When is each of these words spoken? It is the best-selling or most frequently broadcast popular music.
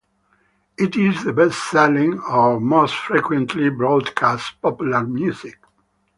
It 0.79 0.95
is 0.95 1.23
the 1.23 1.31
best-selling 1.31 2.21
or 2.21 2.59
most 2.59 2.95
frequently 2.95 3.69
broadcast 3.69 4.59
popular 4.59 5.03
music. 5.05 5.59